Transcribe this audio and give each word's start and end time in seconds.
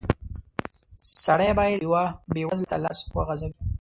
سړی 1.25 1.49
بايد 1.57 1.79
يوه 1.87 2.03
بېوزله 2.33 2.67
ته 2.71 2.77
لاس 2.83 2.99
وغزوي. 3.15 3.55